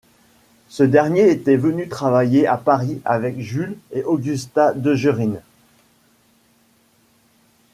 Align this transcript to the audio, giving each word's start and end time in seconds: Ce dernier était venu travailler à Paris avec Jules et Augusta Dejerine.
Ce 0.67 0.81
dernier 0.81 1.29
était 1.29 1.57
venu 1.57 1.87
travailler 1.87 2.47
à 2.47 2.57
Paris 2.57 2.99
avec 3.05 3.39
Jules 3.39 3.77
et 3.91 4.03
Augusta 4.03 4.73
Dejerine. 4.73 5.41